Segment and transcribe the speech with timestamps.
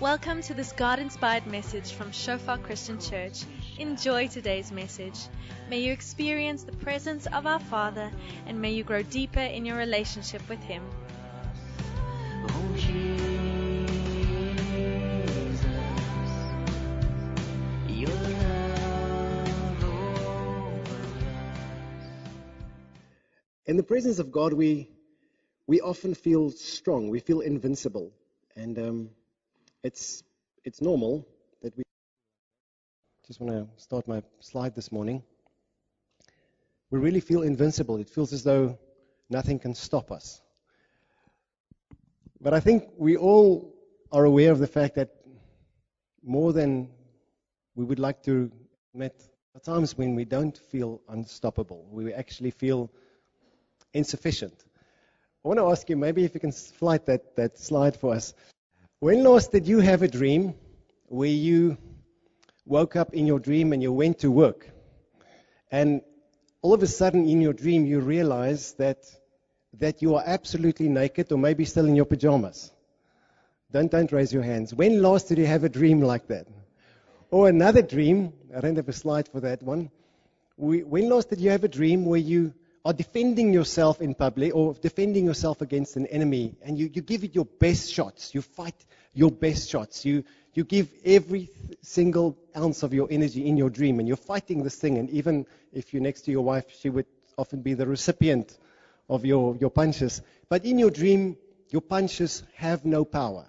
[0.00, 3.42] Welcome to this God inspired message from Shofar Christian Church.
[3.80, 5.18] Enjoy today's message.
[5.68, 8.08] May you experience the presence of our Father
[8.46, 10.84] and may you grow deeper in your relationship with Him.
[23.66, 24.88] In the presence of God, we,
[25.66, 27.08] we often feel strong.
[27.08, 28.12] We feel invincible.
[28.54, 29.10] And um,
[29.82, 30.22] it's,
[30.64, 31.26] it's normal
[31.62, 31.82] that we.
[33.26, 35.22] Just want to start my slide this morning.
[36.90, 37.98] We really feel invincible.
[37.98, 38.78] It feels as though
[39.28, 40.40] nothing can stop us.
[42.40, 43.74] But I think we all
[44.10, 45.10] are aware of the fact that
[46.24, 46.88] more than
[47.74, 48.50] we would like to
[48.94, 52.90] admit, at times when we don't feel unstoppable, we actually feel
[53.92, 54.64] insufficient.
[55.44, 58.34] I want to ask you, maybe if you can flight that, that slide for us.
[59.00, 60.54] When last did you have a dream
[61.06, 61.78] where you
[62.66, 64.68] woke up in your dream and you went to work?
[65.70, 66.02] And
[66.62, 69.04] all of a sudden in your dream you realize that,
[69.74, 72.72] that you are absolutely naked or maybe still in your pajamas.
[73.70, 74.74] Don't, don't raise your hands.
[74.74, 76.48] When last did you have a dream like that?
[77.30, 79.92] Or another dream, I don't have a slide for that one.
[80.56, 82.52] We, when last did you have a dream where you
[82.88, 87.22] are defending yourself in public or defending yourself against an enemy and you, you give
[87.22, 88.34] it your best shots.
[88.34, 90.06] You fight your best shots.
[90.06, 91.50] You, you give every
[91.82, 94.96] single ounce of your energy in your dream and you're fighting this thing.
[94.96, 97.04] And even if you're next to your wife, she would
[97.36, 98.56] often be the recipient
[99.10, 100.22] of your, your punches.
[100.48, 101.36] But in your dream,
[101.68, 103.44] your punches have no power.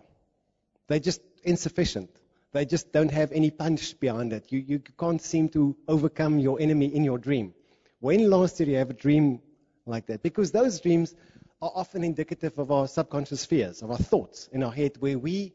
[0.88, 2.10] They're just insufficient.
[2.52, 4.52] They just don't have any punch behind it.
[4.52, 7.54] You, you can't seem to overcome your enemy in your dream.
[8.02, 9.42] When last did you have a dream
[9.86, 10.24] like that?
[10.24, 11.16] Because those dreams
[11.62, 15.54] are often indicative of our subconscious fears, of our thoughts in our head, where we,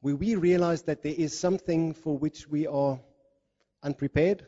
[0.00, 3.00] where we realize that there is something for which we are
[3.82, 4.46] unprepared,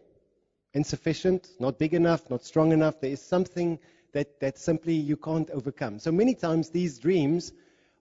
[0.74, 3.00] insufficient, not big enough, not strong enough.
[3.00, 3.80] There is something
[4.12, 5.98] that, that simply you can't overcome.
[5.98, 7.52] So many times these dreams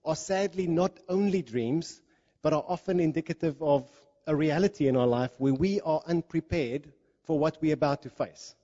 [0.04, 2.00] are sadly not only dreams,
[2.42, 3.90] but are often indicative of
[4.28, 6.92] a reality in our life where we are unprepared
[7.24, 8.54] for what we're about to face.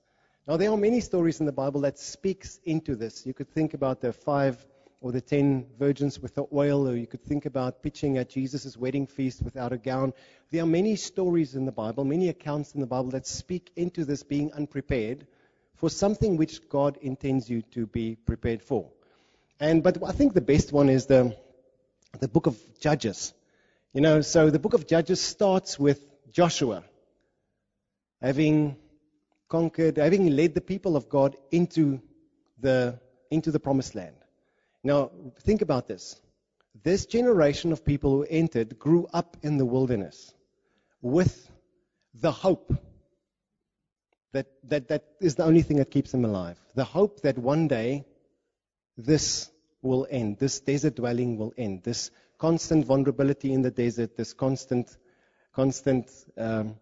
[0.47, 3.27] Now, there are many stories in the Bible that speaks into this.
[3.27, 4.65] You could think about the five
[4.99, 8.75] or the ten virgins with the oil, or you could think about pitching at Jesus'
[8.75, 10.13] wedding feast without a gown.
[10.49, 14.03] There are many stories in the Bible, many accounts in the Bible that speak into
[14.03, 15.27] this being unprepared
[15.75, 18.89] for something which God intends you to be prepared for.
[19.59, 21.37] And but I think the best one is the
[22.19, 23.33] the book of Judges.
[23.93, 25.99] You know, so the book of Judges starts with
[26.31, 26.83] Joshua
[28.21, 28.77] having
[29.51, 32.01] conquered, having led the people of God into
[32.59, 34.15] the, into the promised land.
[34.83, 36.19] Now, think about this.
[36.83, 40.33] This generation of people who entered grew up in the wilderness
[41.01, 41.51] with
[42.13, 42.73] the hope
[44.31, 46.57] that, that that is the only thing that keeps them alive.
[46.75, 48.05] The hope that one day
[48.97, 49.51] this
[49.81, 54.97] will end, this desert dwelling will end, this constant vulnerability in the desert, this constant,
[55.53, 56.75] constant um,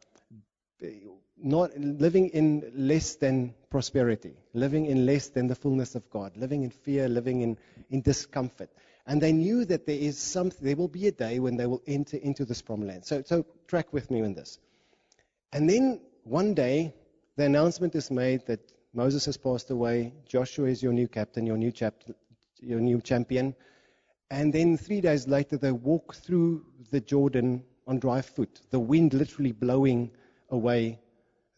[1.41, 6.63] not living in less than prosperity, living in less than the fullness of God, living
[6.63, 7.57] in fear, living in,
[7.89, 8.69] in discomfort.
[9.05, 11.81] And they knew that there is something, there will be a day when they will
[11.87, 13.05] enter into this promised land.
[13.05, 14.59] So, so track with me in this.
[15.51, 16.93] And then one day,
[17.35, 18.59] the announcement is made that
[18.93, 21.71] Moses has passed away, Joshua is your new captain, your new,
[22.59, 23.55] your new champion.
[24.31, 29.13] And then three days later, they walk through the Jordan on dry foot, the wind
[29.13, 30.11] literally blowing
[30.51, 30.99] away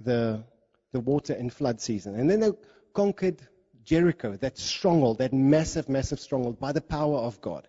[0.04, 0.44] the,
[0.92, 2.16] the water in flood season.
[2.16, 2.52] And then they
[2.94, 3.42] conquered
[3.84, 7.68] Jericho, that stronghold, that massive, massive stronghold, by the power of God.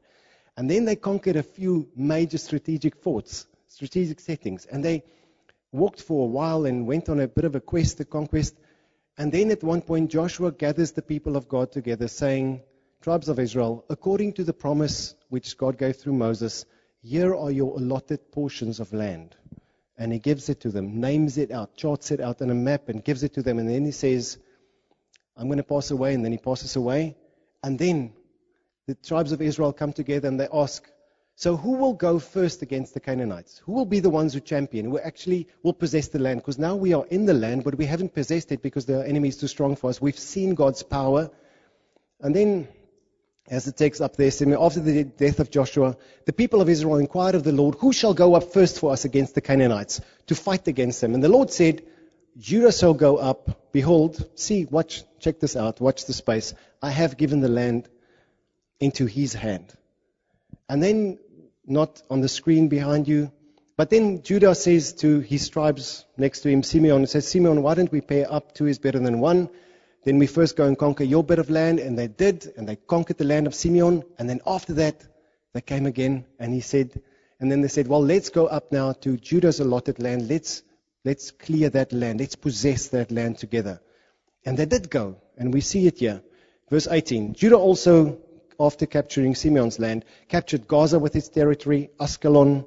[0.56, 4.66] And then they conquered a few major strategic forts, strategic settings.
[4.66, 5.04] And they
[5.72, 8.54] walked for a while and went on a bit of a quest, a conquest.
[9.16, 12.62] And then at one point, Joshua gathers the people of God together, saying,
[13.00, 16.66] Tribes of Israel, according to the promise which God gave through Moses,
[17.00, 19.34] here are your allotted portions of land
[19.98, 22.88] and he gives it to them, names it out, charts it out on a map,
[22.88, 23.58] and gives it to them.
[23.58, 24.38] And then he says,
[25.36, 26.14] I'm going to pass away.
[26.14, 27.16] And then he passes away.
[27.62, 28.12] And then
[28.86, 30.90] the tribes of Israel come together and they ask,
[31.36, 33.58] So who will go first against the Canaanites?
[33.64, 36.40] Who will be the ones who champion, who actually will possess the land?
[36.40, 39.28] Because now we are in the land, but we haven't possessed it because the enemy
[39.28, 40.00] is too strong for us.
[40.00, 41.30] We've seen God's power.
[42.20, 42.68] And then
[43.48, 45.96] as it takes up there says, after the death of Joshua,
[46.26, 49.04] the people of Israel inquired of the Lord, Who shall go up first for us
[49.04, 51.14] against the Canaanites to fight against them?
[51.14, 51.82] And the Lord said,
[52.38, 53.72] Judah shall go up.
[53.72, 56.54] Behold, see, watch, check this out, watch the space.
[56.80, 57.88] I have given the land
[58.80, 59.72] into his hand.
[60.68, 61.18] And then
[61.66, 63.30] not on the screen behind you.
[63.76, 67.90] But then Judah says to his tribes next to him, Simeon, says, Simeon, why don't
[67.90, 68.54] we pair up?
[68.54, 69.48] Two is better than one.
[70.04, 71.78] Then we first go and conquer your bit of land.
[71.78, 74.02] And they did, and they conquered the land of Simeon.
[74.18, 75.04] And then after that,
[75.52, 77.00] they came again, and he said,
[77.38, 80.28] and then they said, well, let's go up now to Judah's allotted land.
[80.28, 80.62] Let's,
[81.04, 82.20] let's clear that land.
[82.20, 83.80] Let's possess that land together.
[84.46, 86.22] And they did go, and we see it here.
[86.70, 87.34] Verse 18.
[87.34, 88.18] Judah also,
[88.58, 92.64] after capturing Simeon's land, captured Gaza with its territory, Ascalon,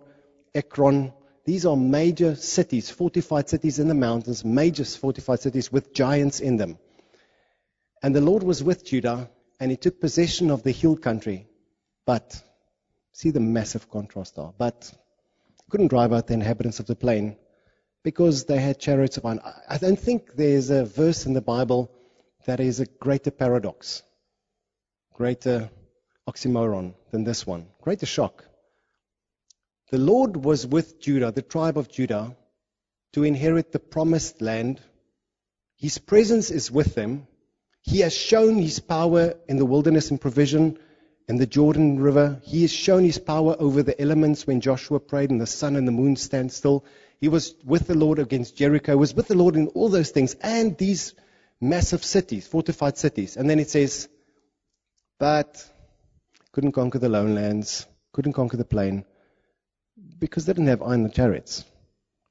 [0.54, 1.14] Ekron.
[1.46, 6.58] These are major cities, fortified cities in the mountains, major fortified cities with giants in
[6.58, 6.78] them.
[8.06, 11.48] And the Lord was with Judah, and he took possession of the hill country.
[12.06, 12.40] But,
[13.14, 14.52] see the massive contrast there.
[14.60, 14.94] But,
[15.72, 17.36] couldn't drive out the inhabitants of the plain
[18.04, 19.42] because they had chariots of iron.
[19.68, 21.90] I don't think there's a verse in the Bible
[22.46, 24.04] that is a greater paradox,
[25.16, 25.72] greater
[26.30, 28.46] oxymoron than this one, greater shock.
[29.90, 32.38] The Lord was with Judah, the tribe of Judah,
[33.14, 34.80] to inherit the promised land.
[35.76, 37.26] His presence is with them.
[37.86, 40.80] He has shown his power in the wilderness and provision
[41.28, 42.42] in the Jordan River.
[42.44, 45.88] He has shown his power over the elements when Joshua prayed and the sun and
[45.88, 46.84] the moon stand still.
[47.22, 50.36] He was with the Lord against Jericho, was with the Lord in all those things
[50.42, 51.14] and these
[51.62, 53.38] massive cities, fortified cities.
[53.38, 54.10] And then it says,
[55.20, 55.64] but
[56.52, 59.06] couldn't conquer the lowlands, couldn't conquer the plain
[60.18, 61.64] because they didn't have iron chariots.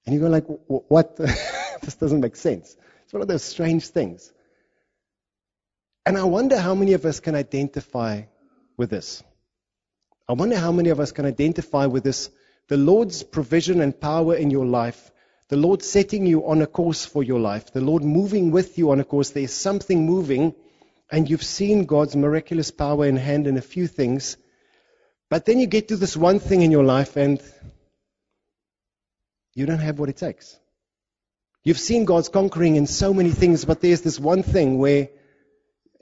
[0.05, 1.17] And you go like, what?
[1.83, 2.77] this doesn't make sense.
[3.05, 4.33] It's one of those strange things.
[6.07, 8.23] And I wonder how many of us can identify
[8.77, 9.23] with this.
[10.29, 12.31] I wonder how many of us can identify with this.
[12.69, 15.11] The Lord's provision and power in your life,
[15.49, 18.91] the Lord setting you on a course for your life, the Lord moving with you
[18.91, 19.31] on a course.
[19.31, 20.55] There's something moving,
[21.11, 24.37] and you've seen God's miraculous power in hand in a few things.
[25.31, 27.41] But then you get to this one thing in your life, and
[29.55, 30.59] you don't have what it takes.
[31.63, 35.09] You've seen God's conquering in so many things, but there's this one thing where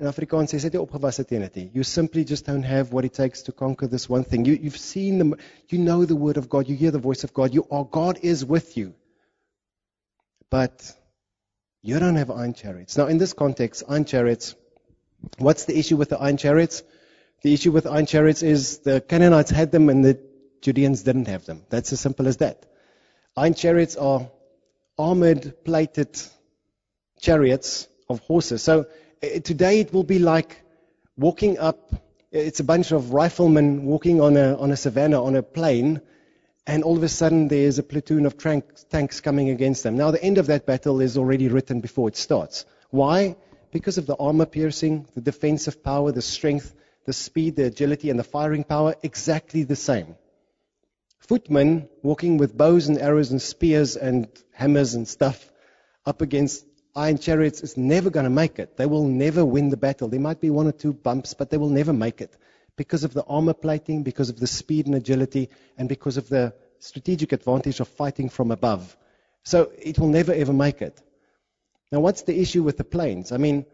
[0.02, 1.70] in Afrikaans sê dit opgewasse teen dit.
[1.72, 4.44] You simply just don't have what it takes to conquer this one thing.
[4.44, 5.38] You, you've seen the,
[5.68, 8.18] you know the word of God, you hear the voice of God, you are God
[8.22, 8.94] is with you.
[10.50, 10.92] But
[11.82, 12.96] you don't have iron chariots.
[12.96, 14.56] Now in this context, iron chariots,
[15.38, 16.82] what's the issue with the iron chariots?
[17.42, 20.18] The issue with iron chariots is the Canaanites had them and the
[20.62, 21.62] Judeans didn't have them.
[21.70, 22.66] That's as simple as that.
[23.36, 24.28] Iron chariots are
[24.98, 26.20] armored, plated
[27.20, 28.62] chariots of horses.
[28.64, 28.86] So
[29.22, 30.62] Uh, today it will be like
[31.16, 31.98] walking up, uh,
[32.32, 36.00] it's a bunch of riflemen walking on a, on a savannah, on a plain,
[36.66, 39.96] and all of a sudden there's a platoon of tank, tanks coming against them.
[39.96, 42.64] Now, the end of that battle is already written before it starts.
[42.90, 43.36] Why?
[43.70, 46.74] Because of the armor piercing, the defensive power, the strength,
[47.04, 50.16] the speed, the agility, and the firing power, exactly the same.
[51.20, 55.52] Footmen walking with bows and arrows and spears and hammers and stuff
[56.04, 58.76] up against iron chariots is never going to make it.
[58.76, 60.08] They will never win the battle.
[60.08, 62.36] There might be one or two bumps, but they will never make it
[62.76, 66.54] because of the armor plating, because of the speed and agility, and because of the
[66.78, 68.96] strategic advantage of fighting from above.
[69.44, 71.00] So it will never ever make it.
[71.90, 73.32] Now, what's the issue with the planes?
[73.32, 73.66] I mean,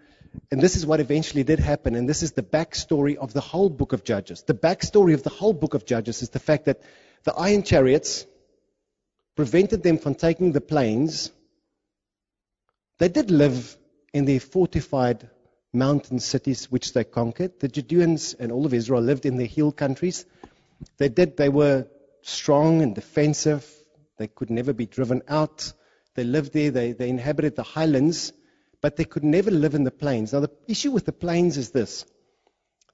[0.50, 3.70] and this is what eventually did happen, and this is the backstory of the whole
[3.70, 4.42] book of Judges.
[4.42, 6.82] The backstory of the whole book of Judges is the fact that
[7.24, 8.26] the iron chariots
[9.36, 11.30] prevented them from taking the plains
[12.98, 13.76] they did live
[14.12, 15.28] in the fortified
[15.72, 17.60] mountain cities which they conquered.
[17.60, 20.24] The Judeans and all of Israel lived in the hill countries.
[20.96, 21.86] They did, they were
[22.22, 23.66] strong and defensive.
[24.16, 25.72] They could never be driven out.
[26.14, 28.32] They lived there, they, they inhabited the highlands,
[28.80, 30.32] but they could never live in the plains.
[30.32, 32.04] Now, the issue with the plains is this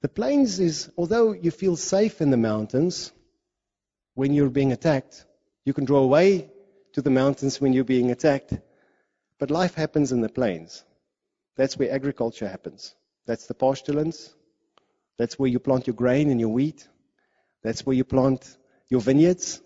[0.01, 3.11] the plains is, although you feel safe in the mountains
[4.13, 5.25] when you're being attacked,
[5.63, 6.51] you can draw away
[6.93, 8.53] to the mountains when you're being attacked.
[9.39, 10.83] But life happens in the plains.
[11.57, 12.95] That's where agriculture happens.
[13.25, 14.33] That's the pasturelands.
[15.17, 16.87] That's where you plant your grain and your wheat.
[17.63, 18.57] That's where you plant
[18.89, 19.61] your vineyards,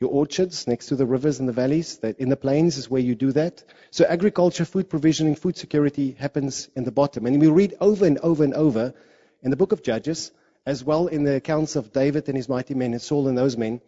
[0.00, 1.98] your orchards next to the rivers and the valleys.
[1.98, 3.64] That in the plains is where you do that.
[3.90, 7.26] So agriculture, food provisioning, food security happens in the bottom.
[7.26, 8.94] And we read over and over and over
[9.42, 10.30] in the book of Judges,
[10.66, 13.56] as well in the accounts of David and his mighty men and Saul and those
[13.56, 13.80] men,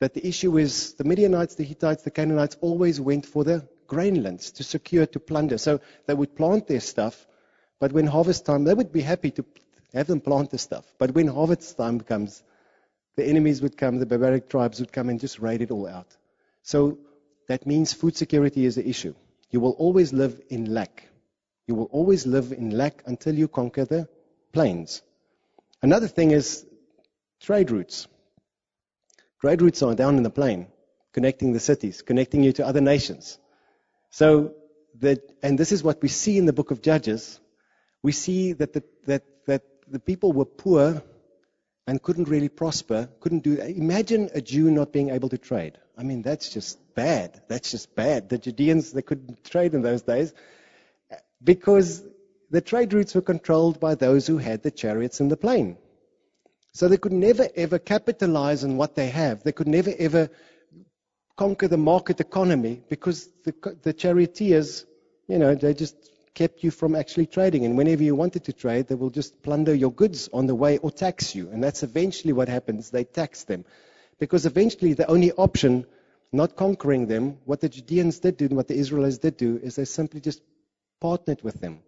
[0.00, 4.54] that the issue is the Midianites, the Hittites, the Canaanites always went for the grainlands
[4.54, 5.58] to secure, to plunder.
[5.58, 7.26] So they would plant their stuff,
[7.78, 9.44] but when harvest time, they would be happy to
[9.94, 10.84] have them plant the stuff.
[10.98, 12.42] But when harvest time comes,
[13.16, 16.16] the enemies would come, the barbaric tribes would come and just raid it all out.
[16.62, 16.98] So
[17.48, 19.14] that means food security is the issue.
[19.50, 21.08] You will always live in lack.
[21.66, 24.08] You will always live in lack until you conquer the
[24.52, 25.02] plains.
[25.82, 26.66] Another thing is
[27.40, 28.06] trade routes.
[29.40, 30.66] Trade routes are down in the plain,
[31.12, 33.38] connecting the cities, connecting you to other nations.
[34.10, 34.54] So
[35.00, 37.40] that, and this is what we see in the book of Judges.
[38.02, 41.02] We see that the, that, that the people were poor
[41.86, 45.78] and couldn't really prosper, couldn't do Imagine a Jew not being able to trade.
[45.96, 47.42] I mean, that's just bad.
[47.48, 48.28] That's just bad.
[48.28, 50.34] The Judeans, they couldn't trade in those days
[51.42, 52.02] because
[52.50, 55.78] the trade routes were controlled by those who had the chariots in the plain.
[56.72, 59.42] So they could never ever capitalize on what they have.
[59.42, 60.28] They could never ever
[61.36, 64.86] conquer the market economy because the, the charioteers,
[65.28, 65.96] you know, they just
[66.34, 67.64] kept you from actually trading.
[67.64, 70.78] And whenever you wanted to trade, they will just plunder your goods on the way
[70.78, 71.50] or tax you.
[71.50, 72.90] And that's eventually what happens.
[72.90, 73.64] They tax them.
[74.18, 75.86] Because eventually the only option,
[76.32, 79.76] not conquering them, what the Judeans did do and what the Israelites did do, is
[79.76, 80.42] they simply just
[81.00, 81.80] partnered with them.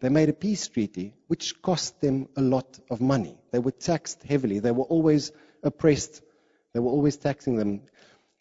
[0.00, 3.36] They made a peace treaty, which cost them a lot of money.
[3.52, 4.58] They were taxed heavily.
[4.58, 6.22] They were always oppressed.
[6.72, 7.82] They were always taxing them.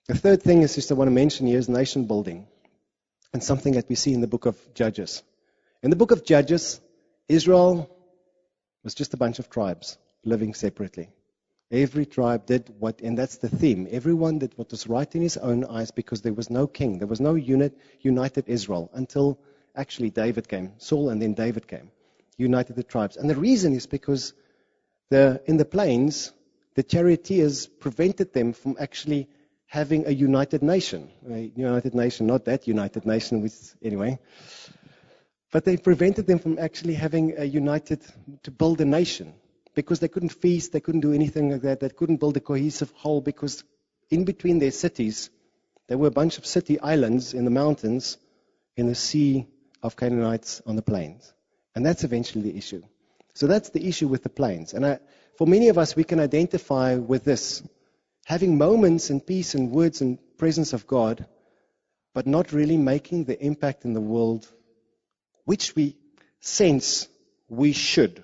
[0.09, 2.47] The third thing is just I want to mention here is nation building,
[3.31, 5.21] and something that we see in the book of Judges.
[5.83, 6.81] In the book of Judges,
[7.27, 7.87] Israel
[8.83, 11.09] was just a bunch of tribes living separately.
[11.69, 13.87] Every tribe did what, and that's the theme.
[13.91, 16.97] Everyone did what was right in his own eyes because there was no king.
[16.97, 19.39] There was no unit, united Israel until
[19.75, 20.71] actually David came.
[20.79, 21.91] Saul and then David came,
[22.35, 23.15] united the tribes.
[23.15, 24.33] And the reason is because
[25.11, 26.33] the, in the plains,
[26.73, 29.29] the charioteers prevented them from actually
[29.69, 31.09] having a united nation.
[31.31, 34.19] A united nation, not that united nation, which, anyway.
[35.51, 38.01] But they prevented them from actually having a united,
[38.43, 39.33] to build a nation.
[39.75, 42.91] Because they couldn't feast, they couldn't do anything like that, they couldn't build a cohesive
[42.95, 43.63] whole because
[44.09, 45.29] in between their cities,
[45.87, 48.17] there were a bunch of city islands in the mountains,
[48.75, 49.47] in the sea,
[49.83, 51.31] of Canaanites on the plains.
[51.75, 52.81] And that's eventually the issue.
[53.35, 54.73] So that's the issue with the plains.
[54.73, 54.99] And I,
[55.37, 57.63] for many of us, we can identify with this
[58.29, 61.25] having moments in peace and words and presence of God,
[62.13, 64.47] but not really making the impact in the world
[65.45, 65.97] which we
[66.39, 67.07] sense
[67.49, 68.23] we should,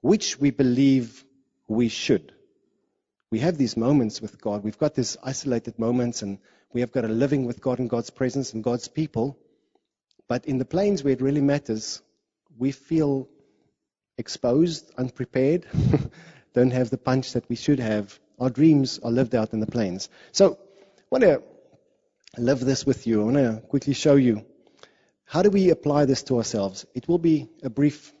[0.00, 1.24] which we believe
[1.66, 2.32] we should.
[3.32, 4.62] We have these moments with God.
[4.62, 6.38] We've got these isolated moments, and
[6.72, 9.36] we have got a living with God and God's presence and God's people.
[10.28, 12.00] But in the plains where it really matters,
[12.56, 13.28] we feel
[14.18, 15.66] exposed, unprepared,
[16.54, 18.16] don't have the punch that we should have.
[18.40, 20.08] Our dreams are lived out in the plains.
[20.32, 20.58] So
[20.98, 21.42] I want to
[22.38, 23.20] live this with you.
[23.20, 24.46] I want to quickly show you
[25.24, 26.86] how do we apply this to ourselves.
[26.94, 28.12] It will be a brief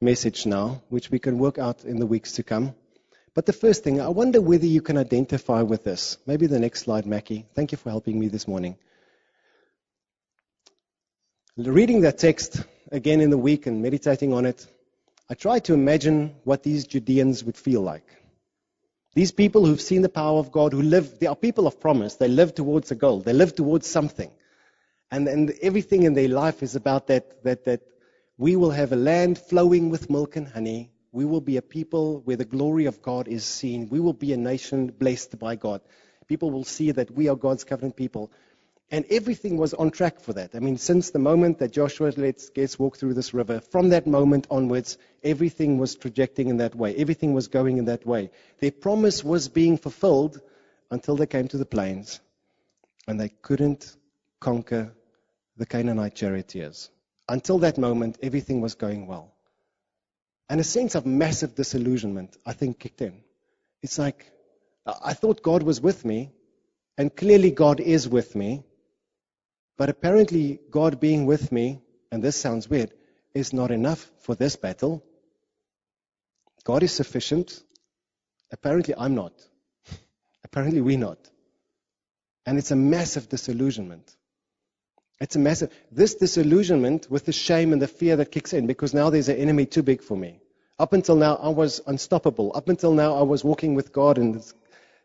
[0.00, 2.74] message now, which we can work out in the weeks to come.
[3.34, 6.18] But the first thing, I wonder whether you can identify with this.
[6.26, 7.46] Maybe the next slide, Mackie.
[7.54, 8.76] Thank you for helping me this morning.
[11.56, 14.66] Reading that text again in the week and meditating on it,
[15.28, 18.23] I tried to imagine what these Judeans would feel like.
[19.14, 22.16] These people who've seen the power of God, who live, they are people of promise.
[22.16, 23.20] They live towards a goal.
[23.20, 24.30] They live towards something.
[25.10, 27.82] And, and everything in their life is about that, that, that
[28.36, 30.90] we will have a land flowing with milk and honey.
[31.12, 33.88] We will be a people where the glory of God is seen.
[33.88, 35.80] We will be a nation blessed by God.
[36.26, 38.32] People will see that we are God's covenant people.
[38.94, 40.54] And everything was on track for that.
[40.54, 44.06] I mean, since the moment that Joshua lets us walk through this river, from that
[44.06, 46.94] moment onwards, everything was projecting in that way.
[46.94, 48.30] Everything was going in that way.
[48.60, 50.40] Their promise was being fulfilled
[50.92, 52.20] until they came to the plains.
[53.08, 53.96] And they couldn't
[54.38, 54.94] conquer
[55.56, 56.88] the Canaanite charioteers.
[57.28, 59.34] Until that moment, everything was going well.
[60.48, 63.24] And a sense of massive disillusionment, I think, kicked in.
[63.82, 64.30] It's like,
[64.86, 66.30] I thought God was with me,
[66.96, 68.62] and clearly God is with me.
[69.76, 72.92] But apparently, God being with me, and this sounds weird,
[73.34, 75.04] is not enough for this battle.
[76.64, 77.62] God is sufficient.
[78.52, 79.32] Apparently, I'm not.
[80.44, 81.18] apparently, we're not.
[82.46, 84.14] And it's a massive disillusionment.
[85.20, 85.72] It's a massive.
[85.90, 89.36] This disillusionment with the shame and the fear that kicks in because now there's an
[89.36, 90.40] enemy too big for me.
[90.78, 92.52] Up until now, I was unstoppable.
[92.54, 94.44] Up until now, I was walking with God and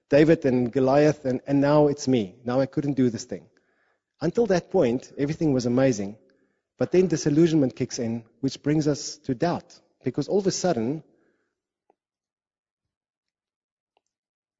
[0.09, 2.35] David and Goliath, and, and now it's me.
[2.43, 3.45] Now I couldn't do this thing.
[4.21, 6.17] Until that point, everything was amazing.
[6.77, 9.79] But then disillusionment kicks in, which brings us to doubt.
[10.03, 11.03] Because all of a sudden,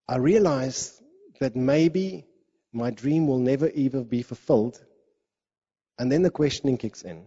[0.08, 1.02] I realize
[1.40, 2.26] that maybe
[2.74, 4.80] my dream will never even be fulfilled.
[5.98, 7.26] And then the questioning kicks in,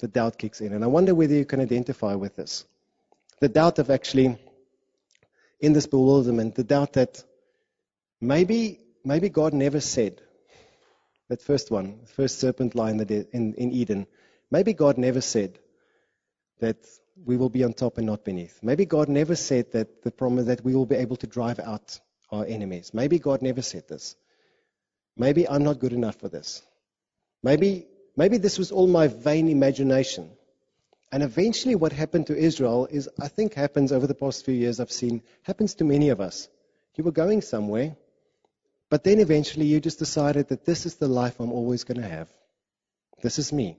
[0.00, 0.72] the doubt kicks in.
[0.72, 2.64] And I wonder whether you can identify with this.
[3.40, 4.38] The doubt of actually,
[5.60, 7.22] in this bewilderment, the doubt that
[8.20, 10.22] maybe, maybe God never said
[11.28, 14.06] that first one, the first serpent line in, in, in Eden.
[14.50, 15.58] Maybe God never said
[16.60, 16.76] that
[17.24, 18.60] we will be on top and not beneath.
[18.62, 21.98] Maybe God never said that the promise that we will be able to drive out
[22.30, 22.92] our enemies.
[22.92, 24.16] Maybe God never said this.
[25.16, 26.62] Maybe I'm not good enough for this.
[27.42, 30.30] Maybe, maybe this was all my vain imagination.
[31.12, 34.80] And eventually, what happened to Israel is, I think, happens over the past few years,
[34.80, 36.48] I've seen, happens to many of us.
[36.96, 37.96] You were going somewhere,
[38.90, 42.08] but then eventually you just decided that this is the life I'm always going to
[42.08, 42.28] have.
[43.22, 43.78] This is me.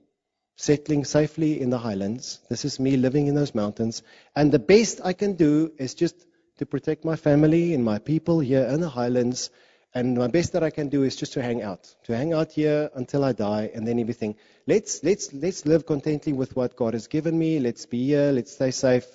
[0.58, 2.40] Settling safely in the highlands.
[2.50, 4.02] This is me living in those mountains.
[4.36, 6.16] And the best I can do is just
[6.58, 9.52] to protect my family and my people here in the highlands.
[9.94, 11.94] And my best that I can do is just to hang out.
[12.06, 14.36] To hang out here until I die and then everything.
[14.66, 17.60] Let's, let's, let's live contently with what God has given me.
[17.60, 18.32] Let's be here.
[18.32, 19.06] Let's stay safe.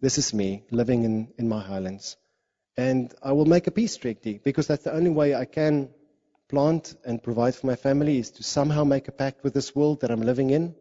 [0.00, 2.16] This is me living in, in my highlands.
[2.76, 5.90] And I will make a peace treaty because that's the only way I can
[6.48, 10.00] plant and provide for my family is to somehow make a pact with this world
[10.00, 10.74] that I'm living in.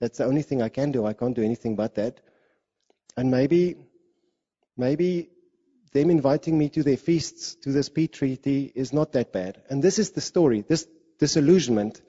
[0.00, 1.06] That's the only thing I can do.
[1.06, 2.20] I can't do anything but that.
[3.16, 3.76] And maybe,
[4.76, 5.30] maybe
[5.92, 9.62] them inviting me to their feasts, to this peace treaty, is not that bad.
[9.68, 10.64] And this is the story.
[10.66, 10.86] This
[11.18, 12.00] disillusionment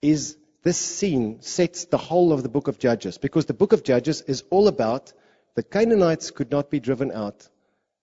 [0.00, 3.82] is this scene sets the whole of the book of Judges because the book of
[3.82, 5.12] Judges is all about
[5.54, 7.48] the Canaanites could not be driven out.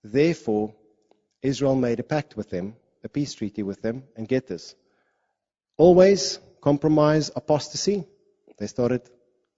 [0.03, 0.73] Therefore,
[1.41, 4.75] Israel made a pact with them, a peace treaty with them, and get this.
[5.77, 8.05] Always compromise apostasy.
[8.57, 9.01] They started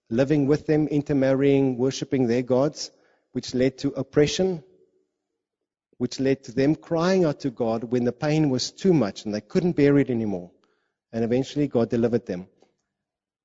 [0.09, 2.91] living with them, intermarrying, worshipping their gods,
[3.31, 4.63] which led to oppression,
[5.97, 9.33] which led to them crying out to God when the pain was too much and
[9.33, 10.51] they couldn't bear it anymore.
[11.13, 12.47] And eventually God delivered them.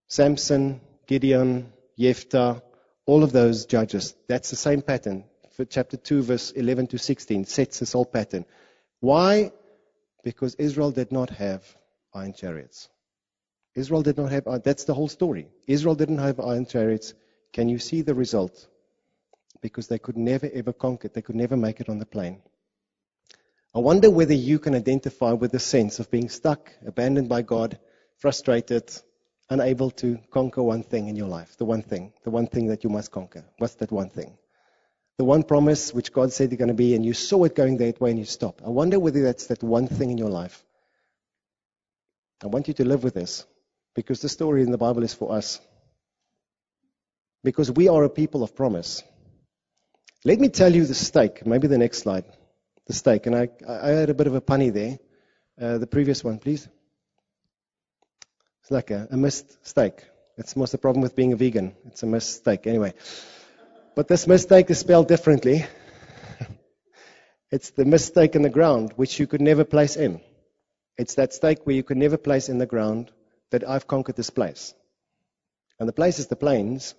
[0.09, 2.63] Samson, Gideon, Jephthah,
[3.07, 4.15] all of those judges.
[4.29, 5.25] That's the same pattern.
[5.65, 8.45] Chapter 2, verse 11 to 16 sets this whole pattern.
[9.01, 9.53] Why?
[10.23, 11.63] Because Israel did not have
[12.13, 12.89] iron chariots.
[13.75, 15.49] Israel did not have, uh, that's the whole story.
[15.67, 17.15] Israel didn't have iron chariots.
[17.53, 18.67] Can you see the result?
[19.61, 21.15] Because they could never ever conquer it.
[21.15, 22.43] They could never make it on the plain.
[23.75, 27.79] I wonder whether you can identify with the sense of being stuck, abandoned by God,
[28.17, 28.91] frustrated,
[29.51, 31.57] unable to conquer one thing in your life.
[31.59, 32.13] The one thing.
[32.25, 33.45] The one thing that you must conquer.
[33.59, 34.39] What's that one thing?
[35.19, 37.79] The one promise which God said you're going to be, and you saw it going
[37.79, 38.61] that way and you stop.
[38.65, 40.63] I wonder whether that's that one thing in your life.
[42.43, 43.47] I want you to live with this
[43.95, 45.59] because the story in the Bible is for us.
[47.43, 49.03] Because we are a people of promise.
[50.25, 51.47] Let me tell you the stake.
[51.47, 52.25] Maybe the next slide.
[52.87, 53.27] The stake.
[53.27, 54.99] And I, I had a bit of a punny there.
[55.59, 56.69] Uh, the previous one, please.
[58.61, 60.03] It's like a, a missed steak.
[60.37, 61.75] It's most the problem with being a vegan.
[61.87, 62.67] It's a missed steak.
[62.67, 62.93] Anyway.
[63.97, 65.65] But this mistake is spelled differently.
[67.51, 70.21] it's the mistake in the ground, which you could never place in.
[70.99, 73.11] It's that stake where you could never place in the ground
[73.53, 74.75] that I've conquered this place.
[75.81, 76.95] And the place is the plains,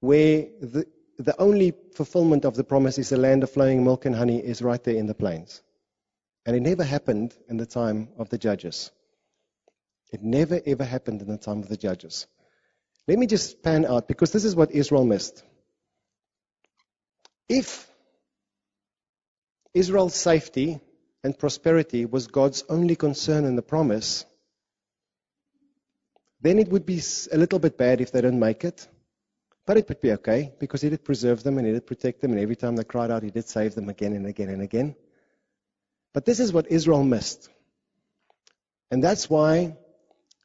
[0.00, 0.86] where the,
[1.18, 4.62] the only fulfillment of the promise is the land of flowing milk and honey is
[4.62, 5.60] right there in the plains.
[6.46, 8.90] And it never happened in the time of the judges.
[10.10, 12.26] It never ever happened in the time of the judges.
[13.06, 15.44] Let me just pan out because this is what Israel missed.
[17.48, 17.90] If
[19.74, 20.80] Israel's safety
[21.24, 24.24] and prosperity was God's only concern in the promise,
[26.40, 27.00] then it would be
[27.32, 28.86] a little bit bad if they didn't make it.
[29.66, 32.32] But it would be okay because He did preserve them and He did protect them,
[32.32, 34.94] and every time they cried out, He did save them again and again and again.
[36.14, 37.50] But this is what Israel missed.
[38.90, 39.76] And that's why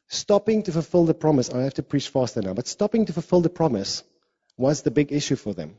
[0.08, 3.42] stopping to fulfill the promise, I have to preach faster now, but stopping to fulfill
[3.42, 4.04] the promise
[4.58, 5.76] was the big issue for them.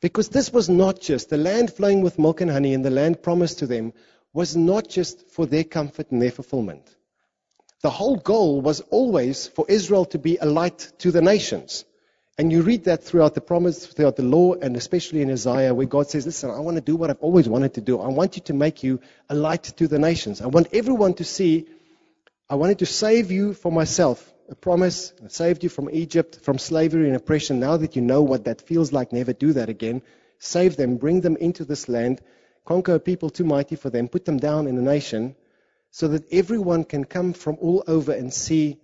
[0.00, 3.22] Because this was not just the land flowing with milk and honey and the land
[3.22, 3.92] promised to them
[4.32, 6.94] was not just for their comfort and their fulfillment.
[7.82, 11.84] The whole goal was always for Israel to be a light to the nations.
[12.38, 15.86] And you read that throughout the promise, throughout the law, and especially in Isaiah, where
[15.86, 17.98] God says, Listen, I want to do what I've always wanted to do.
[17.98, 20.42] I want you to make you a light to the nations.
[20.42, 21.66] I want everyone to see,
[22.50, 25.12] I wanted to save you for myself a promise.
[25.28, 27.60] Saved you from Egypt, from slavery and oppression.
[27.60, 30.02] Now that you know what that feels like, never do that again.
[30.38, 32.20] Save them, bring them into this land,
[32.64, 35.34] conquer a people too mighty for them, put them down in a nation,
[35.90, 38.78] so that everyone can come from all over and see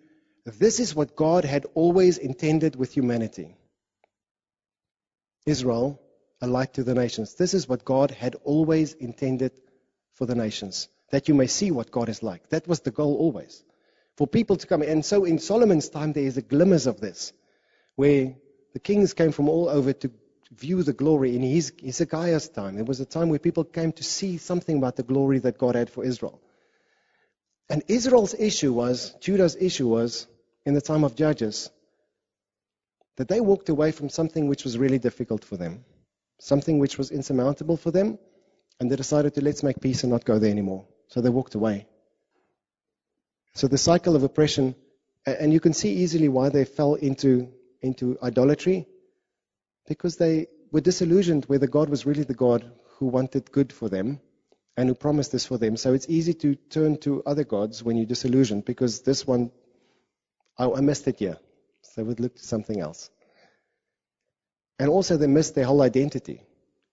[0.44, 3.55] this is what God had always intended with humanity.
[5.46, 6.01] Israel,
[6.40, 7.35] a light to the nations.
[7.35, 9.53] This is what God had always intended
[10.14, 12.48] for the nations, that you may see what God is like.
[12.48, 13.62] That was the goal always
[14.16, 14.83] for people to come.
[14.83, 17.33] And so in Solomon's time, there is a glimmers of this,
[17.96, 18.35] where
[18.72, 20.11] the kings came from all over to
[20.51, 21.35] view the glory.
[21.37, 24.96] In his, Hezekiah's time, it was a time where people came to see something about
[24.96, 26.40] the glory that God had for Israel.
[27.68, 30.27] And Israel's issue was, Judah's issue was,
[30.66, 31.70] in the time of Judges,
[33.16, 35.85] that they walked away from something which was really difficult for them,
[36.38, 38.18] something which was insurmountable for them,
[38.83, 40.85] And they decided to let's make peace and not go there anymore.
[41.07, 41.87] So they walked away.
[43.55, 44.75] So the cycle of oppression,
[45.27, 48.87] and you can see easily why they fell into, into idolatry,
[49.87, 54.21] because they were disillusioned whether God was really the God who wanted good for them
[54.77, 55.77] and who promised this for them.
[55.77, 59.51] So it's easy to turn to other gods when you're disillusioned, because this one,
[60.57, 61.37] I, I missed it here.
[61.83, 63.11] So they would look to something else.
[64.79, 66.43] And also they missed their whole identity,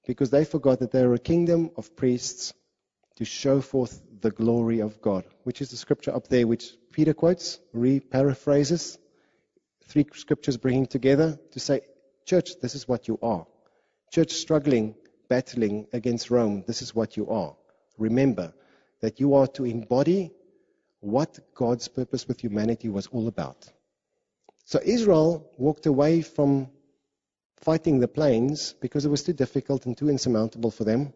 [0.06, 2.54] because they forgot that they were a kingdom of priests
[3.16, 7.14] to show forth the glory of God, which is the scripture up there, which Peter
[7.14, 8.98] quotes, re-paraphrases,
[9.86, 11.82] three scriptures bringing together to say,
[12.26, 13.46] church, this is what you are.
[14.12, 14.96] Church struggling,
[15.30, 17.56] battling against Rome, this is what you are.
[17.98, 18.54] Remember
[19.02, 20.32] that you are to embody
[21.00, 23.72] what God's purpose with humanity was all about.
[24.66, 26.70] So Israel walked away from
[27.62, 31.14] fighting the plains because it was too difficult and too insurmountable for them.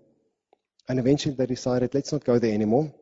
[0.87, 2.93] And eventually they decided, let's not go there anymore.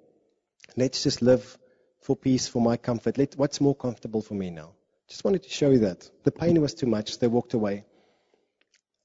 [0.78, 1.58] Let's just live
[2.00, 3.18] for peace, for my comfort.
[3.18, 4.74] Let, what's more comfortable for me now?
[5.08, 6.10] Just wanted to show you that.
[6.24, 7.20] The pain was too much.
[7.20, 7.86] They walked away.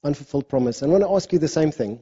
[0.04, 0.82] Unfulfilled promise.
[0.82, 2.00] And I want to ask you the same thing.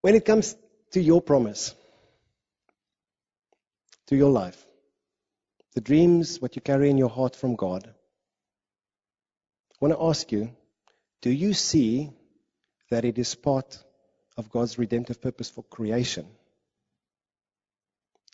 [0.00, 0.56] When it comes
[0.92, 1.74] to your promise,
[4.06, 4.66] to your life,
[5.74, 7.92] the dreams, what you carry in your heart from God, I
[9.80, 10.50] want to ask you
[11.22, 12.10] do you see
[12.92, 13.78] that it is part
[14.36, 16.26] of God's redemptive purpose for creation?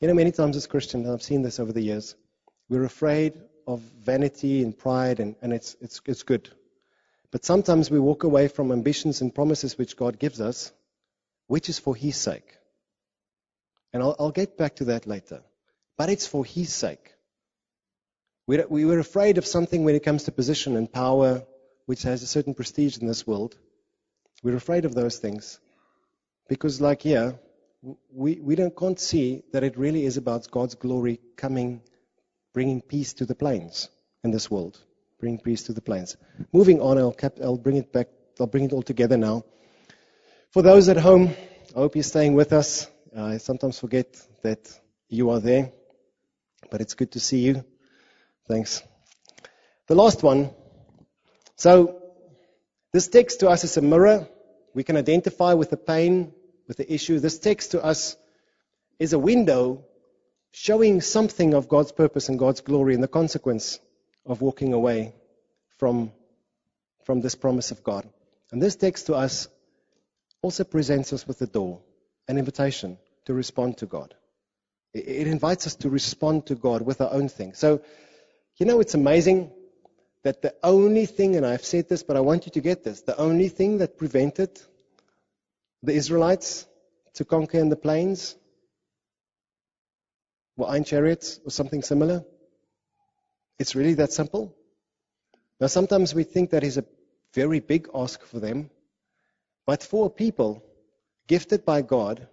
[0.01, 2.17] You know, many times as Christians, and I've seen this over the years,
[2.69, 3.35] we're afraid
[3.69, 6.51] of vanity and pride, and, and it's, it's, it's good.
[7.31, 10.73] But sometimes we walk away from ambitions and promises which God gives us,
[11.47, 12.59] which is for His sake.
[13.93, 15.43] And I'll, I'll get back to that later.
[15.97, 17.15] But it's for His sake.
[18.49, 21.45] We, we were afraid of something when it comes to position and power,
[21.87, 23.57] which has a certain prestige in this world.
[24.43, 25.59] We're afraid of those things.
[26.49, 27.39] Because, like here,
[28.13, 31.83] we, we don't, can't see that it really is about God's glory coming,
[32.55, 33.89] bringing peace to the plains
[34.25, 34.83] in this world.
[35.21, 36.17] Bringing peace to the plains.
[36.53, 39.45] Moving on, I'll, cap, I'll bring it back, I'll bring it all together now.
[40.53, 41.35] For those at home,
[41.75, 42.87] I hope you're staying with us.
[43.17, 44.71] I sometimes forget that
[45.09, 45.73] you are there,
[46.71, 47.65] but it's good to see you.
[48.47, 48.83] Thanks.
[49.89, 50.51] The last one.
[51.57, 52.08] So,
[52.99, 54.27] this text to us is a mirror.
[54.75, 56.33] We can identify with the pain,
[56.67, 57.21] with the issue.
[57.21, 58.17] This text to us
[58.99, 59.85] is a window
[60.51, 63.79] showing something of God's purpose and God's glory and the consequence
[64.27, 65.15] of walking away
[65.77, 66.11] from,
[67.05, 68.05] from this promise of God.
[68.51, 69.47] And this text to us
[70.43, 71.79] also presents us with a door,
[72.27, 74.13] an invitation to respond to God.
[74.93, 77.55] It, it invites us to respond to God with our own thing.
[77.55, 77.81] So,
[78.57, 79.53] you know, it's amazing
[80.25, 83.03] that the only thing, and I've said this, but I want you to get this,
[83.03, 84.61] the only thing that prevented
[85.83, 86.67] the Israelites
[87.15, 88.37] to conquer in the plains
[90.57, 92.25] were iron chariots or something similar.
[93.59, 94.55] It's really that simple.
[95.61, 96.85] Now, sometimes we think that is a
[97.35, 98.71] very big ask for them,
[99.67, 100.63] but for a people
[101.27, 102.27] gifted by God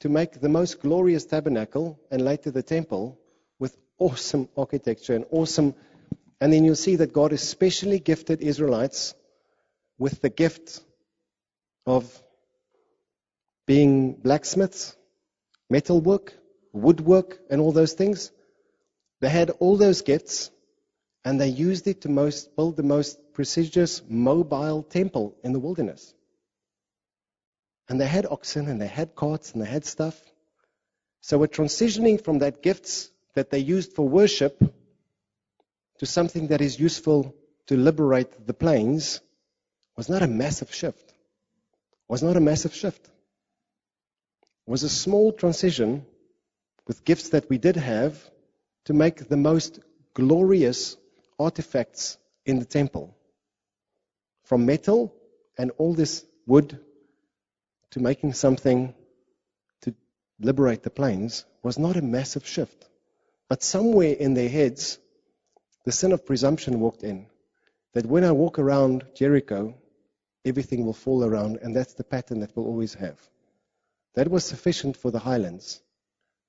[0.00, 3.18] to make the most glorious tabernacle and later the temple
[3.58, 5.74] with awesome architecture and awesome.
[6.40, 9.14] And then you'll see that God especially gifted Israelites
[9.98, 10.80] with the gift
[11.86, 12.22] of
[13.66, 14.96] being blacksmiths,
[15.70, 16.34] metalwork,
[16.72, 18.30] woodwork, and all those things.
[19.20, 20.50] They had all those gifts,
[21.24, 26.14] and they used it to most, build the most prestigious mobile temple in the wilderness.
[27.88, 30.20] And they had oxen, and they had carts, and they had stuff.
[31.22, 34.62] So we're transitioning from that gifts that they used for worship
[35.98, 37.34] to something that is useful
[37.66, 39.20] to liberate the plains
[39.96, 41.14] was not a massive shift.
[42.08, 43.10] Was not a massive shift.
[44.66, 46.04] Was a small transition
[46.86, 48.18] with gifts that we did have
[48.84, 49.80] to make the most
[50.14, 50.96] glorious
[51.38, 53.16] artifacts in the temple.
[54.44, 55.14] From metal
[55.58, 56.78] and all this wood
[57.90, 58.94] to making something
[59.82, 59.94] to
[60.38, 62.86] liberate the plains was not a massive shift.
[63.48, 64.98] But somewhere in their heads,
[65.86, 67.26] the sin of presumption walked in.
[67.94, 69.74] That when I walk around Jericho,
[70.44, 73.18] everything will fall around, and that's the pattern that we'll always have.
[74.14, 75.80] That was sufficient for the highlands.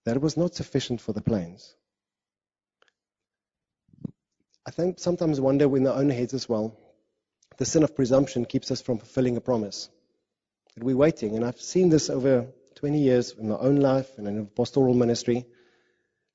[0.06, 1.76] That was not sufficient for the plains.
[4.65, 6.76] I think sometimes wonder in our own heads as well.
[7.58, 9.89] The sin of presumption keeps us from fulfilling a promise.
[10.73, 14.28] That we're waiting, and I've seen this over 20 years in my own life and
[14.28, 15.45] in pastoral ministry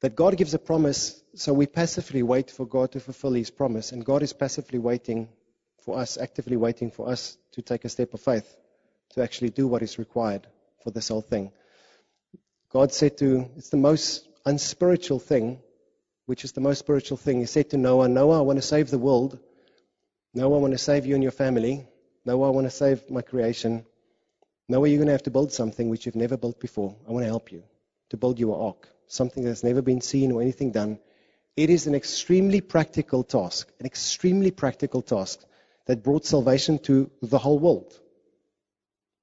[0.02, 3.92] that God gives a promise, so we passively wait for God to fulfill His promise,
[3.92, 5.28] and God is passively waiting
[5.80, 8.56] for us, actively waiting for us to take a step of faith
[9.14, 10.46] to actually do what is required
[10.82, 11.52] for this whole thing.
[12.70, 15.60] God said to, it's the most unspiritual thing,
[16.26, 17.40] which is the most spiritual thing.
[17.40, 19.38] He said to Noah, Noah, I want to save the world.
[20.34, 21.86] Noah, I want to save you and your family.
[22.24, 23.84] Noah, I want to save my creation.
[24.68, 26.96] Noah, you're going to have to build something which you've never built before.
[27.06, 27.62] I want to help you
[28.10, 30.98] to build you an ark, something that's never been seen or anything done.
[31.56, 35.40] It is an extremely practical task, an extremely practical task
[35.86, 37.98] that brought salvation to the whole world.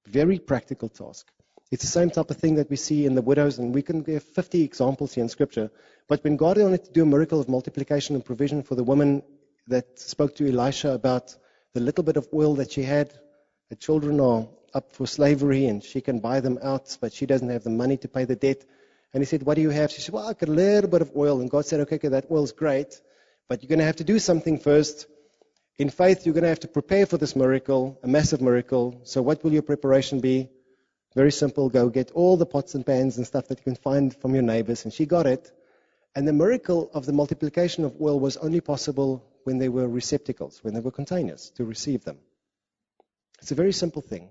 [0.06, 1.28] Very practical task.
[1.71, 4.02] It's the same type of thing that we see in the widows, and we can
[4.02, 5.71] give 50 examples here in Scripture.
[6.08, 9.23] But when God wanted to do a miracle of multiplication and provision for the woman
[9.67, 11.36] that spoke to Elisha about
[11.73, 13.13] the little bit of oil that she had,
[13.69, 17.49] her children are up for slavery and she can buy them out, but she doesn't
[17.49, 18.65] have the money to pay the debt.
[19.13, 19.91] And he said, What do you have?
[19.91, 21.41] She said, Well, I got a little bit of oil.
[21.41, 23.02] And God said, Okay, okay that oil's great,
[23.48, 25.08] but you're going to have to do something first.
[25.78, 29.02] In faith, you're going to have to prepare for this miracle, a massive miracle.
[29.06, 30.50] So, what will your preparation be?
[31.15, 31.69] Very simple.
[31.69, 34.43] Go get all the pots and pans and stuff that you can find from your
[34.43, 34.84] neighbors.
[34.84, 35.52] And she got it.
[36.15, 40.60] And the miracle of the multiplication of oil was only possible when there were receptacles,
[40.63, 42.17] when there were containers to receive them.
[43.41, 44.30] It's a very simple thing.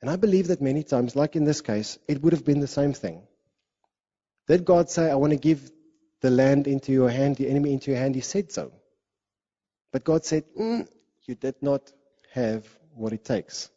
[0.00, 2.66] And I believe that many times, like in this case, it would have been the
[2.66, 3.22] same thing.
[4.46, 5.70] Did God say, I want to give
[6.20, 8.14] the land into your hand, the enemy into your hand?
[8.14, 8.72] He said so.
[9.92, 10.86] But God said, mm,
[11.26, 11.92] You did not
[12.32, 13.70] have what it takes.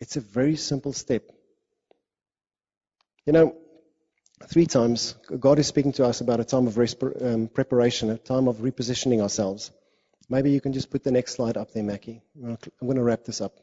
[0.00, 1.22] It's a very simple step.
[3.26, 3.56] You know,
[4.48, 8.18] three times God is speaking to us about a time of resp- um, preparation, a
[8.18, 9.70] time of repositioning ourselves.
[10.28, 12.22] Maybe you can just put the next slide up there, Mackie.
[12.42, 13.54] I'm going to wrap this up.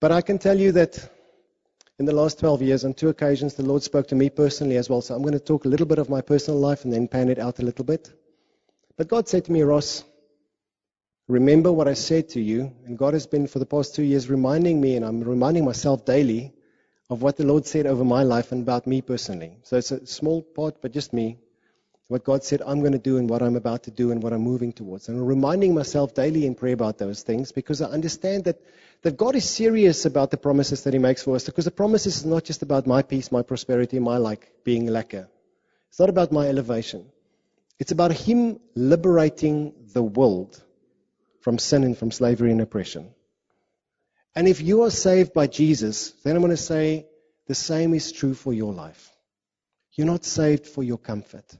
[0.00, 1.10] But I can tell you that
[1.98, 4.88] in the last 12 years, on two occasions, the Lord spoke to me personally as
[4.88, 5.00] well.
[5.00, 7.28] So I'm going to talk a little bit of my personal life and then pan
[7.28, 8.12] it out a little bit.
[8.96, 10.04] But God said to me, Ross,
[11.26, 12.72] remember what I said to you.
[12.86, 16.04] And God has been for the past two years reminding me, and I'm reminding myself
[16.04, 16.54] daily
[17.10, 19.58] of what the Lord said over my life and about me personally.
[19.64, 21.38] So it's a small part, but just me.
[22.08, 24.32] What God said I'm going to do and what I'm about to do and what
[24.32, 25.08] I'm moving towards.
[25.08, 28.60] And I'm reminding myself daily in prayer about those things because I understand that
[29.02, 32.18] that God is serious about the promises that He makes for us because the promises
[32.18, 35.28] is not just about my peace, my prosperity, my like being lekker.
[35.88, 37.06] It's not about my elevation.
[37.78, 40.60] It's about Him liberating the world
[41.40, 43.14] from sin and from slavery and oppression.
[44.34, 47.06] And if you are saved by Jesus, then I'm going to say
[47.46, 49.10] the same is true for your life.
[49.92, 51.56] You're not saved for your comfort.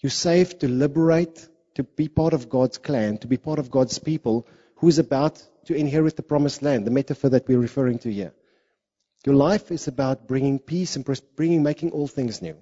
[0.00, 4.46] You're to liberate, to be part of God's clan, to be part of God's people
[4.76, 8.32] who is about to inherit the promised land, the metaphor that we're referring to here.
[9.26, 12.56] Your life is about bringing peace and bringing, making all things new.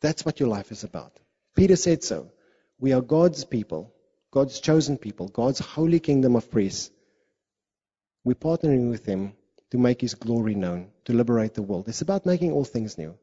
[0.00, 1.18] That's what your life is about.
[1.56, 2.30] Peter said so.
[2.78, 3.94] We are God's people,
[4.30, 6.90] God's chosen people, God's holy kingdom of priests.
[8.24, 9.32] We're partnering with Him
[9.70, 11.88] to make His glory known, to liberate the world.
[11.88, 13.16] It's about making all things new.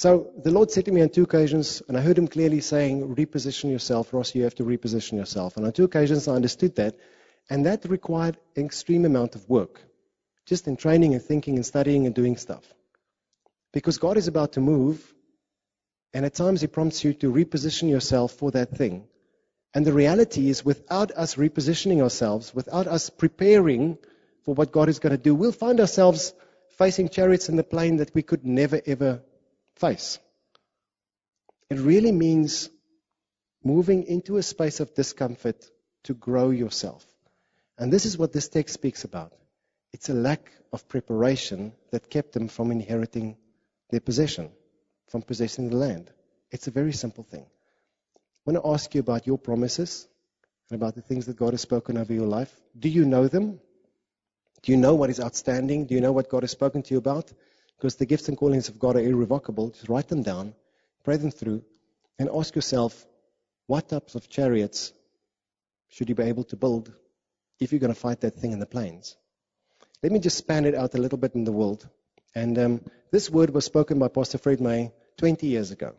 [0.00, 3.16] So the Lord said to me on two occasions, and I heard Him clearly saying,
[3.16, 5.58] Reposition yourself, Ross, you have to reposition yourself.
[5.58, 6.96] And on two occasions I understood that.
[7.50, 9.82] And that required an extreme amount of work,
[10.46, 12.64] just in training and thinking and studying and doing stuff.
[13.74, 15.04] Because God is about to move,
[16.14, 19.04] and at times He prompts you to reposition yourself for that thing.
[19.74, 23.98] And the reality is, without us repositioning ourselves, without us preparing
[24.46, 26.32] for what God is going to do, we'll find ourselves
[26.78, 29.20] facing chariots in the plain that we could never, ever
[29.80, 30.18] face.
[31.70, 32.68] It really means
[33.64, 35.70] moving into a space of discomfort
[36.04, 37.04] to grow yourself.
[37.78, 39.32] And this is what this text speaks about.
[39.92, 43.36] It's a lack of preparation that kept them from inheriting
[43.90, 44.50] their possession,
[45.08, 46.10] from possessing the land.
[46.50, 47.46] It's a very simple thing.
[48.14, 50.06] I want to ask you about your promises
[50.70, 52.54] and about the things that God has spoken over your life.
[52.78, 53.60] Do you know them?
[54.62, 55.86] Do you know what is outstanding?
[55.86, 57.32] Do you know what God has spoken to you about?
[57.80, 59.70] Because the gifts and callings of God are irrevocable.
[59.70, 60.52] Just write them down,
[61.02, 61.64] pray them through,
[62.18, 63.06] and ask yourself
[63.68, 64.92] what types of chariots
[65.88, 66.92] should you be able to build
[67.58, 69.16] if you're going to fight that thing in the plains.
[70.02, 71.88] Let me just span it out a little bit in the world.
[72.34, 75.94] And um, this word was spoken by Pastor Fred May 20 years ago.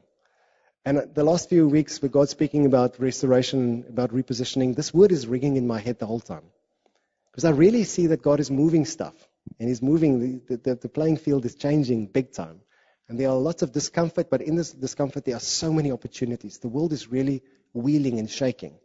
[0.86, 5.26] And the last few weeks, with God speaking about restoration, about repositioning, this word is
[5.26, 6.46] ringing in my head the whole time.
[7.32, 9.16] Because I really see that God is moving stuff.
[9.60, 12.62] And He's moving, the, the, the playing field is changing big time.
[13.08, 16.60] And there are lots of discomfort, but in this discomfort, there are so many opportunities.
[16.60, 18.80] The world is really wheeling and shaking.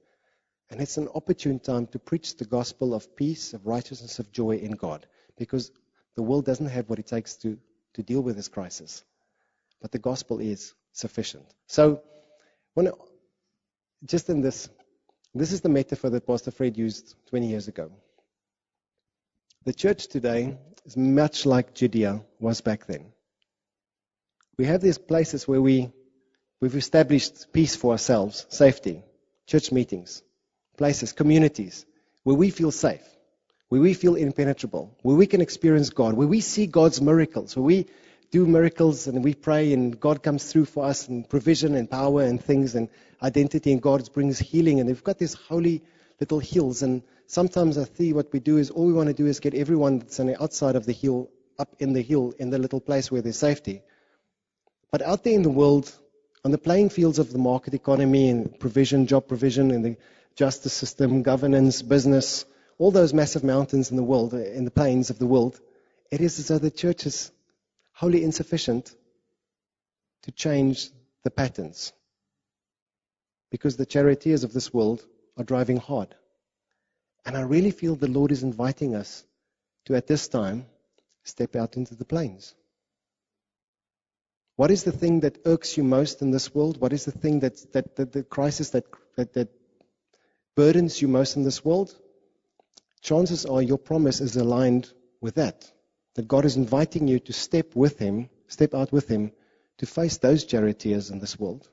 [0.68, 4.56] And it's an opportune time to preach the gospel of peace, of righteousness, of joy
[4.56, 5.06] in God.
[5.38, 5.70] Because
[6.16, 7.56] the world doesn't have what it takes to,
[7.94, 9.04] to deal with this crisis.
[9.80, 11.46] But the gospel is sufficient.
[11.68, 12.02] So,
[12.74, 12.90] when,
[14.04, 14.68] just in this,
[15.34, 17.92] this is the metaphor that Pastor Fred used 20 years ago.
[19.66, 23.06] The church today is much like Judea was back then.
[24.56, 25.90] We have these places where we,
[26.60, 29.02] we've established peace for ourselves, safety,
[29.48, 30.22] church meetings,
[30.76, 31.84] places, communities,
[32.22, 33.02] where we feel safe,
[33.68, 37.64] where we feel impenetrable, where we can experience God, where we see God's miracles, where
[37.64, 37.86] we
[38.30, 42.22] do miracles and we pray and God comes through for us and provision and power
[42.22, 42.88] and things and
[43.20, 45.82] identity and God brings healing and we've got these holy
[46.20, 49.26] little hills and sometimes I see what we do is all we want to do
[49.26, 52.50] is get everyone that's on the outside of the hill up in the hill in
[52.50, 53.82] the little place where there's safety.
[54.90, 55.92] But out there in the world,
[56.44, 59.96] on the playing fields of the market economy and provision, job provision, and the
[60.36, 62.44] justice system, governance, business,
[62.78, 65.60] all those massive mountains in the world, in the plains of the world,
[66.10, 67.32] it is as though the church is
[67.92, 68.94] wholly insufficient
[70.22, 70.90] to change
[71.24, 71.92] the patterns.
[73.50, 75.04] Because the charioteers of this world
[75.36, 76.14] are driving hard.
[77.26, 79.24] And I really feel the Lord is inviting us
[79.86, 80.66] to, at this time,
[81.24, 82.54] step out into the plains.
[84.54, 86.80] What is the thing that irks you most in this world?
[86.80, 88.84] What is the thing that, that, that the crisis that,
[89.16, 89.48] that, that
[90.54, 91.94] burdens you most in this world?
[93.02, 95.70] Chances are your promise is aligned with that.
[96.14, 99.32] That God is inviting you to step with Him, step out with Him,
[99.78, 101.68] to face those charioteers in this world.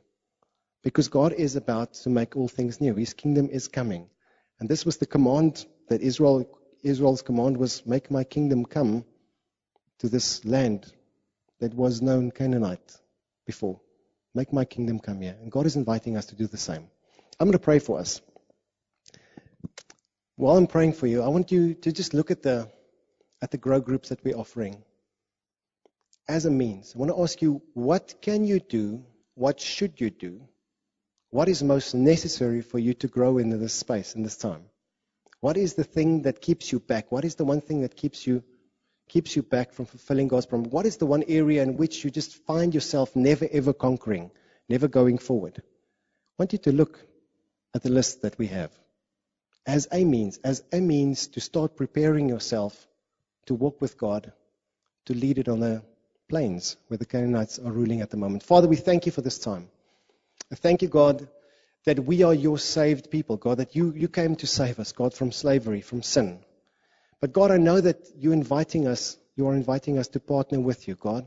[0.82, 2.96] Because God is about to make all things new.
[2.96, 4.10] His kingdom is coming.
[4.60, 6.48] And this was the command that Israel,
[6.84, 9.06] Israel's command was, make my kingdom come
[10.00, 10.92] to this land
[11.60, 12.98] that was known Canaanite
[13.46, 13.80] before.
[14.36, 15.38] Make my kingdom come here.
[15.42, 16.88] And God is inviting us to do the same.
[17.40, 18.22] I'm going to pray for us.
[20.36, 22.70] While I'm praying for you, I want you to just look at the
[23.42, 24.84] at the grow groups that we're offering
[26.28, 26.94] as a means.
[26.96, 29.04] I want to ask you, what can you do?
[29.36, 30.48] What should you do?
[31.34, 34.66] What is most necessary for you to grow in this space in this time?
[35.40, 37.12] What is the thing that keeps you back?
[37.12, 38.44] What is the one thing that keeps you
[39.10, 40.72] keeps you back from fulfilling God's promise?
[40.72, 44.30] What is the one area in which you just find yourself never ever conquering,
[44.70, 45.56] never going forward?
[45.58, 45.64] I
[46.38, 47.04] want you to look
[47.74, 48.70] at the list that we have
[49.66, 52.88] as a means, as a means to start preparing yourself
[53.48, 54.32] to walk with God,
[55.08, 55.82] to lead it on the
[56.30, 58.44] plains where the Canaanites are ruling at the moment.
[58.44, 59.68] Father, we thank you for this time.
[60.56, 61.28] Thank you, God,
[61.86, 65.14] that we are your saved people, God, that you, you came to save us, God,
[65.14, 66.40] from slavery, from sin.
[67.20, 70.88] But God, I know that you're inviting us, you are inviting us to partner with
[70.88, 71.26] you, God,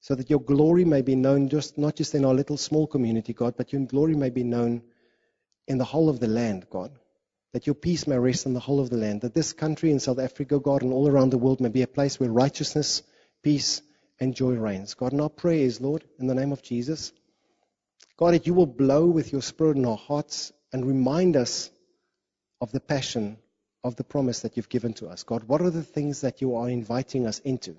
[0.00, 3.32] so that your glory may be known just not just in our little small community,
[3.32, 4.82] God, but your glory may be known
[5.68, 6.92] in the whole of the land, God
[7.52, 9.98] that your peace may rest on the whole of the land, that this country in
[9.98, 13.02] South Africa, God, and all around the world may be a place where righteousness,
[13.42, 13.82] peace,
[14.20, 14.94] and joy reigns.
[14.94, 17.12] God, and our prayer is, Lord, in the name of Jesus,
[18.20, 21.70] God, that you will blow with your spirit in our hearts and remind us
[22.60, 23.38] of the passion
[23.82, 25.22] of the promise that you've given to us.
[25.22, 27.74] God, what are the things that you are inviting us into?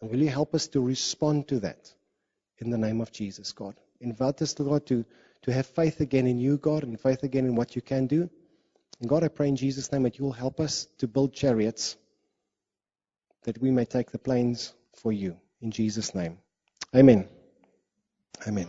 [0.00, 1.92] And will you help us to respond to that
[2.58, 3.74] in the name of Jesus, God?
[4.00, 5.04] Invite us, Lord, to,
[5.42, 8.30] to have faith again in you, God, and faith again in what you can do.
[9.00, 11.96] And God, I pray in Jesus' name that you will help us to build chariots
[13.42, 15.36] that we may take the plains for you.
[15.60, 16.38] In Jesus' name.
[16.94, 17.28] Amen.
[18.46, 18.68] Amen.